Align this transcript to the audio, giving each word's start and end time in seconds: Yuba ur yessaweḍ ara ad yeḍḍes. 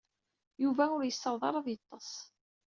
Yuba 0.63 0.83
ur 0.95 1.03
yessaweḍ 1.05 1.41
ara 1.47 1.59
ad 1.61 1.67
yeḍḍes. 1.69 2.11